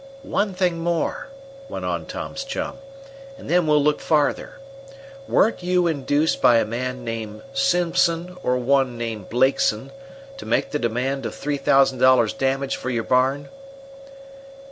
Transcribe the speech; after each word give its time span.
"One 0.23 0.55
thing 0.55 0.79
more," 0.79 1.27
went 1.69 1.85
on 1.85 2.07
Tom's 2.07 2.43
chum, 2.43 2.79
"and 3.37 3.47
then 3.47 3.67
we'll 3.67 3.83
look 3.83 3.99
farther. 3.99 4.57
Weren't 5.27 5.61
you 5.61 5.85
induced 5.85 6.41
by 6.41 6.57
a 6.57 6.65
man 6.65 7.03
named 7.03 7.43
Simpson, 7.53 8.35
or 8.41 8.57
one 8.57 8.97
named 8.97 9.29
Blakeson, 9.29 9.91
to 10.37 10.45
make 10.47 10.71
the 10.71 10.79
demand 10.79 11.27
of 11.27 11.35
three 11.35 11.57
thousand 11.57 11.99
dollars' 11.99 12.33
damage 12.33 12.77
for 12.77 12.89
your 12.89 13.03
barn?" 13.03 13.49